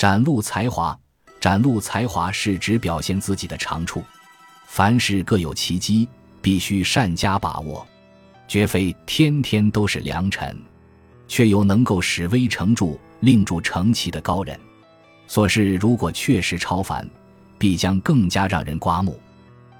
[0.00, 0.98] 展露才华，
[1.42, 4.02] 展露才华是指表现自己的长处。
[4.66, 6.08] 凡事各有其机，
[6.40, 7.86] 必须善加把握，
[8.48, 10.56] 绝非天天都是良辰，
[11.28, 14.58] 却又能够使微成著、令著成奇的高人。
[15.26, 17.06] 所事如果确实超凡，
[17.58, 19.20] 必将更加让人刮目。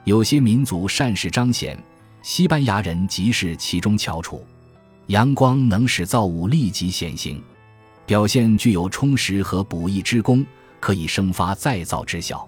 [0.05, 1.82] 有些民族善事彰显，
[2.21, 4.45] 西班牙人即是其中翘楚。
[5.07, 7.43] 阳光能使造物立即显形，
[8.11, 10.45] 表现具有充实和补益之功，
[10.80, 12.45] 可以生发再造之效。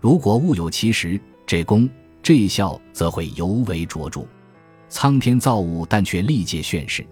[0.00, 1.90] 如果物有其实，这功
[2.22, 4.24] 这效则会尤为卓著。
[4.88, 7.04] 苍天造物，但却历届炫世，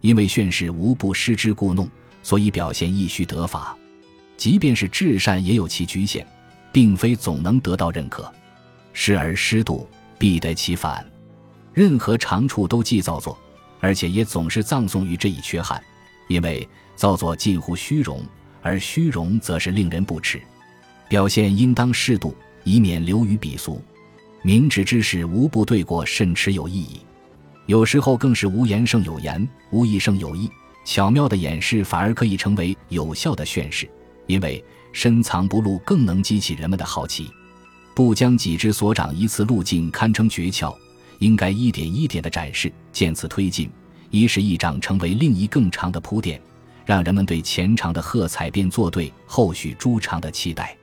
[0.00, 1.88] 因为炫世无不失之故弄，
[2.20, 3.78] 所以表现亦需得法。
[4.36, 6.26] 即便是至善，也有其局限，
[6.72, 8.28] 并非总能得到认可。
[8.92, 11.08] 失而失度，必得其反。
[11.72, 13.38] 任何长处都既造作。
[13.78, 15.80] 而且也总是葬送于这一缺憾，
[16.26, 18.20] 因为造作近乎虚荣，
[18.62, 20.42] 而虚荣则是令人不齿。
[21.08, 23.80] 表现应当适度，以免流于鄙俗。
[24.42, 27.00] 明智之士无不对过甚持有意义，
[27.66, 30.50] 有时候更是无言胜有言，无意胜有意。
[30.84, 33.88] 巧妙的掩饰反而可以成为有效的宣示，
[34.26, 37.28] 因为深藏不露更能激起人们的好奇。
[37.94, 40.74] 不将己之所长一次路径堪称诀窍。
[41.18, 43.70] 应该一点一点的展示，渐次推进，
[44.10, 46.38] 一事一章成为另一更长的铺垫，
[46.86, 50.74] 让人们对前场的喝彩变作对，后续诸场的期待。